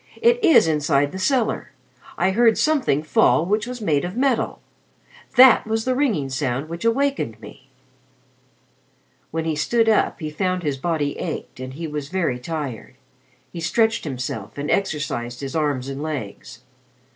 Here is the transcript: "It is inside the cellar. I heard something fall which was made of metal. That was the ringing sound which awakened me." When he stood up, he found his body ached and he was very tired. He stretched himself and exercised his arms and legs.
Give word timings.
"It 0.19 0.43
is 0.43 0.67
inside 0.67 1.11
the 1.11 1.19
cellar. 1.19 1.69
I 2.17 2.31
heard 2.31 2.57
something 2.57 3.03
fall 3.03 3.45
which 3.45 3.67
was 3.67 3.81
made 3.81 4.03
of 4.03 4.17
metal. 4.17 4.59
That 5.35 5.67
was 5.67 5.85
the 5.85 5.93
ringing 5.93 6.31
sound 6.31 6.69
which 6.69 6.83
awakened 6.83 7.39
me." 7.39 7.69
When 9.29 9.45
he 9.45 9.55
stood 9.55 9.87
up, 9.87 10.19
he 10.19 10.31
found 10.31 10.63
his 10.63 10.77
body 10.77 11.19
ached 11.19 11.59
and 11.59 11.75
he 11.75 11.85
was 11.85 12.09
very 12.09 12.39
tired. 12.39 12.95
He 13.53 13.59
stretched 13.59 14.03
himself 14.03 14.57
and 14.57 14.71
exercised 14.71 15.41
his 15.41 15.55
arms 15.55 15.87
and 15.87 16.01
legs. 16.01 16.61